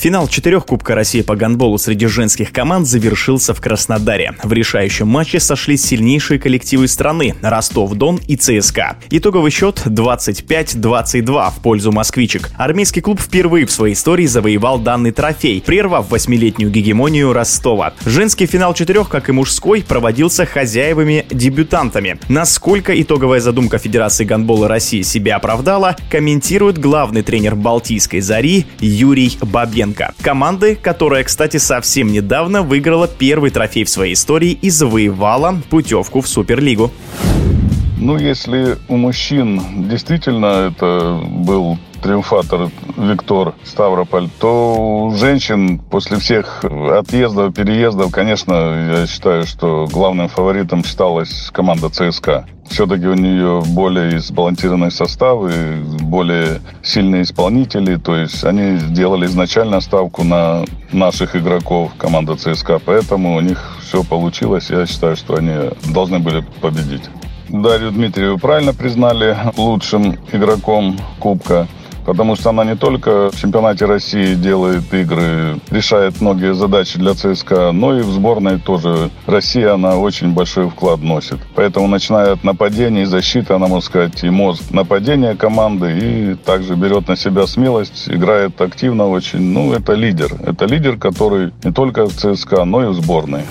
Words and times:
Финал 0.00 0.28
четырех 0.28 0.64
Кубка 0.64 0.94
России 0.94 1.20
по 1.20 1.36
гандболу 1.36 1.76
среди 1.76 2.06
женских 2.06 2.52
команд 2.52 2.86
завершился 2.86 3.52
в 3.52 3.60
Краснодаре. 3.60 4.32
В 4.42 4.50
решающем 4.50 5.06
матче 5.06 5.40
сошлись 5.40 5.84
сильнейшие 5.84 6.40
коллективы 6.40 6.88
страны– 6.88 7.34
Ростов-Дон 7.42 8.18
и 8.26 8.36
ЦСКА. 8.36 8.96
Итоговый 9.10 9.50
счет 9.50 9.82
25-22 9.84 11.50
в 11.50 11.60
пользу 11.60 11.92
москвичек. 11.92 12.48
Армейский 12.56 13.02
клуб 13.02 13.20
впервые 13.20 13.66
в 13.66 13.70
своей 13.70 13.92
истории 13.92 14.24
завоевал 14.24 14.78
данный 14.78 15.10
трофей, 15.12 15.60
прервав 15.60 16.10
восьмилетнюю 16.10 16.70
гегемонию 16.70 17.34
Ростова. 17.34 17.92
Женский 18.06 18.46
финал 18.46 18.72
четырех, 18.72 19.10
как 19.10 19.28
и 19.28 19.32
мужской, 19.32 19.84
проводился 19.86 20.46
хозяевами-дебютантами. 20.46 22.18
Насколько 22.30 22.98
итоговая 22.98 23.40
задумка 23.40 23.76
Федерации 23.76 24.24
гандбола 24.24 24.66
России 24.66 25.02
себя 25.02 25.36
оправдала, 25.36 25.94
комментирует 26.08 26.78
главный 26.78 27.20
тренер 27.20 27.54
Балтийской 27.54 28.22
«Зари» 28.22 28.64
Юрий 28.78 29.36
Бабенко. 29.42 29.89
Лукашенко. 29.90 30.14
Команды, 30.22 30.76
которая, 30.76 31.24
кстати, 31.24 31.56
совсем 31.58 32.12
недавно 32.12 32.62
выиграла 32.62 33.08
первый 33.08 33.50
трофей 33.50 33.84
в 33.84 33.88
своей 33.88 34.14
истории 34.14 34.52
и 34.52 34.70
завоевала 34.70 35.60
путевку 35.68 36.20
в 36.20 36.28
Суперлигу. 36.28 36.90
Ну, 37.98 38.16
если 38.16 38.78
у 38.88 38.96
мужчин 38.96 39.88
действительно 39.88 40.72
это 40.72 41.20
был 41.22 41.78
триумфатор 42.02 42.68
Виктор 42.96 43.54
Ставрополь, 43.64 44.28
то 44.38 45.06
у 45.06 45.14
женщин 45.14 45.78
после 45.78 46.18
всех 46.18 46.64
отъездов, 46.64 47.54
переездов, 47.54 48.12
конечно, 48.12 49.00
я 49.00 49.06
считаю, 49.06 49.46
что 49.46 49.86
главным 49.90 50.28
фаворитом 50.28 50.84
считалась 50.84 51.50
команда 51.52 51.88
ЦСКА. 51.90 52.46
Все-таки 52.68 53.06
у 53.06 53.14
нее 53.14 53.62
более 53.66 54.20
сбалансированный 54.20 54.92
состав 54.92 55.40
и 55.50 55.82
более 56.02 56.60
сильные 56.82 57.22
исполнители. 57.22 57.96
То 57.96 58.14
есть 58.16 58.44
они 58.44 58.78
сделали 58.78 59.26
изначально 59.26 59.80
ставку 59.80 60.22
на 60.22 60.64
наших 60.92 61.34
игроков, 61.34 61.90
команда 61.98 62.36
ЦСКА. 62.36 62.78
Поэтому 62.78 63.36
у 63.36 63.40
них 63.40 63.78
все 63.82 64.04
получилось. 64.04 64.70
Я 64.70 64.86
считаю, 64.86 65.16
что 65.16 65.36
они 65.36 65.70
должны 65.92 66.20
были 66.20 66.44
победить. 66.60 67.02
Дарью 67.48 67.90
Дмитриеву 67.90 68.38
правильно 68.38 68.72
признали 68.72 69.36
лучшим 69.56 70.16
игроком 70.30 70.96
Кубка 71.18 71.66
потому 72.10 72.34
что 72.34 72.50
она 72.50 72.64
не 72.64 72.74
только 72.74 73.30
в 73.30 73.36
чемпионате 73.36 73.84
России 73.84 74.34
делает 74.34 74.92
игры, 74.92 75.60
решает 75.70 76.20
многие 76.20 76.54
задачи 76.54 76.98
для 76.98 77.14
ЦСКА, 77.14 77.70
но 77.70 77.96
и 77.96 78.02
в 78.02 78.10
сборной 78.10 78.58
тоже 78.58 79.10
России 79.26 79.62
она 79.62 79.96
очень 79.96 80.34
большой 80.34 80.68
вклад 80.68 80.98
вносит. 80.98 81.38
Поэтому 81.54 81.86
начиная 81.86 82.32
от 82.32 82.42
нападения 82.42 83.02
и 83.02 83.04
защиты, 83.04 83.54
она, 83.54 83.68
можно 83.68 83.86
сказать, 83.86 84.24
и 84.24 84.30
мозг 84.30 84.72
нападения 84.72 85.36
команды, 85.36 85.98
и 85.98 86.34
также 86.34 86.74
берет 86.74 87.06
на 87.06 87.16
себя 87.16 87.46
смелость, 87.46 88.08
играет 88.08 88.60
активно 88.60 89.06
очень. 89.06 89.42
Ну, 89.42 89.72
это 89.72 89.92
лидер. 89.92 90.32
Это 90.44 90.66
лидер, 90.66 90.96
который 90.96 91.52
не 91.62 91.72
только 91.72 92.08
в 92.08 92.12
ЦСКА, 92.12 92.64
но 92.64 92.82
и 92.82 92.86
в 92.88 92.94
сборной. 92.94 93.42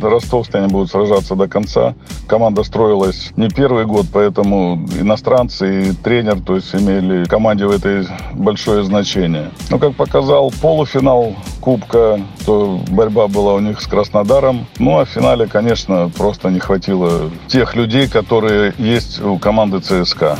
Ростовские 0.00 0.62
они 0.62 0.72
будут 0.72 0.92
сражаться 0.92 1.34
до 1.34 1.48
конца. 1.48 1.96
Команда 2.32 2.64
строилась 2.64 3.30
не 3.36 3.50
первый 3.50 3.84
год, 3.84 4.06
поэтому 4.10 4.88
иностранцы 4.98 5.90
и 5.90 5.92
тренер 5.92 6.40
то 6.40 6.56
есть, 6.56 6.74
имели 6.74 7.26
команде 7.26 7.66
в 7.66 7.70
этой 7.70 8.08
большое 8.32 8.84
значение. 8.84 9.50
Но, 9.68 9.78
как 9.78 9.94
показал 9.96 10.50
полуфинал 10.62 11.36
Кубка, 11.60 12.18
то 12.46 12.80
борьба 12.88 13.28
была 13.28 13.52
у 13.52 13.60
них 13.60 13.82
с 13.82 13.86
Краснодаром. 13.86 14.66
Ну, 14.78 14.98
а 14.98 15.04
в 15.04 15.10
финале, 15.10 15.46
конечно, 15.46 16.10
просто 16.16 16.48
не 16.48 16.58
хватило 16.58 17.30
тех 17.48 17.76
людей, 17.76 18.08
которые 18.08 18.72
есть 18.78 19.22
у 19.22 19.36
команды 19.36 19.80
ЦСКА. 19.80 20.38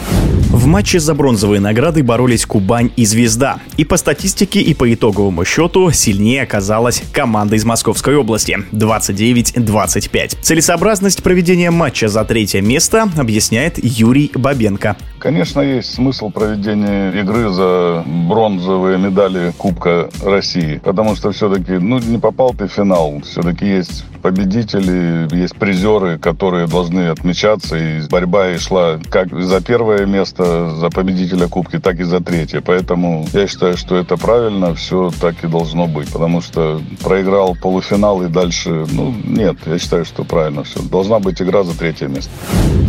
В 0.53 0.67
матче 0.67 1.01
за 1.01 1.15
бронзовые 1.15 1.61
награды 1.61 2.03
боролись 2.03 2.45
Кубань 2.45 2.91
и 2.97 3.07
Звезда. 3.07 3.57
И 3.77 3.85
по 3.85 3.97
статистике, 3.97 4.61
и 4.61 4.75
по 4.75 4.93
итоговому 4.93 5.45
счету 5.45 5.91
сильнее 5.93 6.43
оказалась 6.43 7.03
команда 7.13 7.57
из 7.57 7.65
Московской 7.65 8.17
области– 8.17 8.59
29-25. 8.73 10.39
Целесообразность 10.43 11.23
проведения 11.23 11.71
матча 11.83 12.07
за 12.07 12.25
третье 12.25 12.61
место 12.61 13.11
объясняет 13.19 13.77
Юрий 13.83 14.31
Бабенко. 14.33 14.97
Конечно, 15.23 15.61
есть 15.61 15.95
смысл 15.95 16.31
проведения 16.31 17.13
игры 17.13 17.49
за 17.51 18.03
бронзовые 18.05 18.99
медали 18.99 19.53
Кубка 19.57 20.11
России, 20.25 20.81
потому 20.83 21.15
что 21.15 21.31
все-таки, 21.31 21.75
ну, 21.75 22.01
не 22.01 22.19
попал 22.19 22.53
ты 22.59 22.67
в 22.67 22.73
финал, 22.73 23.21
все-таки 23.25 23.65
есть 23.65 24.05
победители, 24.21 25.29
есть 25.33 25.55
призеры, 25.55 26.19
которые 26.19 26.67
должны 26.67 27.09
отмечаться, 27.09 27.77
и 27.77 28.01
борьба 28.09 28.51
и 28.51 28.59
шла 28.59 28.99
как 29.11 29.29
за 29.41 29.61
первое 29.61 30.07
место, 30.07 30.71
за 30.71 30.91
победителя 30.91 31.47
Кубки, 31.47 31.79
так 31.79 32.01
и 32.01 32.05
за 32.05 32.21
третье. 32.21 32.61
Поэтому 32.61 33.25
я 33.33 33.47
считаю, 33.47 33.77
что 33.77 33.97
это 33.97 34.17
правильно, 34.17 34.75
все 34.75 35.13
так 35.21 35.35
и 35.45 35.47
должно 35.47 35.87
быть, 35.87 36.09
потому 36.09 36.41
что 36.41 36.81
проиграл 37.01 37.55
полуфинал 37.55 38.23
и 38.23 38.29
дальше, 38.29 38.87
ну, 38.91 39.15
нет, 39.25 39.57
я 39.67 39.79
считаю, 39.79 40.05
что 40.05 40.25
правильно 40.25 40.65
все. 40.65 40.81
Должна 40.83 41.21
быть 41.21 41.41
игра 41.41 41.63
за 41.63 41.79
третье 41.79 42.09
место. 42.09 42.31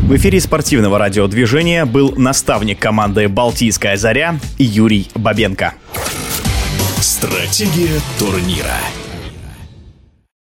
В 0.08 0.16
эфире 0.16 0.40
спортивного 0.40 0.98
радиодвижения 0.98 1.86
был 1.86 2.14
наставник 2.24 2.80
команды 2.80 3.28
«Балтийская 3.28 3.98
заря» 3.98 4.40
Юрий 4.58 5.10
Бабенко. 5.14 5.76
Стратегия 7.00 8.00
турнира. 8.18 8.78